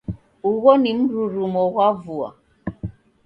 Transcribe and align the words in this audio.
Ugho 0.49 0.71
ni 0.81 0.91
mrurumo 0.97 1.61
ghwa 1.71 1.87
vua? 2.01 2.29